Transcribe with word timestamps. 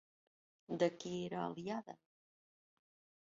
De 0.83 0.87
qui 1.03 1.11
era 1.27 1.43
aliada? 1.49 1.95